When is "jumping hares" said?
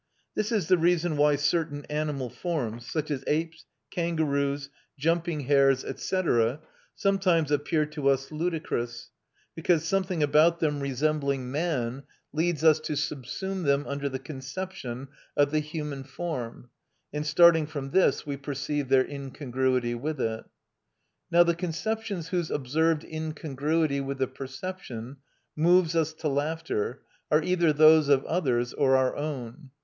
4.97-5.85